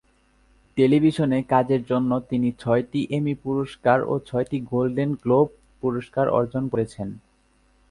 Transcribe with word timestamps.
টেলিভিশনে 0.77 1.39
কাজের 1.43 1.81
জন্য 1.85 2.11
তিনি 2.29 2.49
ছয়টি 2.59 3.01
এমি 3.17 3.33
পুরস্কার 3.43 3.97
ও 4.03 4.13
ছয়টি 4.19 4.57
গোল্ডেন 4.71 5.09
গ্লোব 5.23 5.47
পুরস্কার 5.83 6.25
অর্জন 6.29 6.63
করেছেন। 6.67 7.07